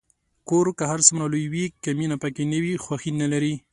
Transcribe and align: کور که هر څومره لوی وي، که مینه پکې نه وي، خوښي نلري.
کور 0.49 0.65
که 0.77 0.83
هر 0.91 0.99
څومره 1.07 1.25
لوی 1.33 1.45
وي، 1.51 1.65
که 1.83 1.89
مینه 1.97 2.17
پکې 2.21 2.43
نه 2.51 2.59
وي، 2.63 2.73
خوښي 2.83 3.11
نلري. 3.21 3.53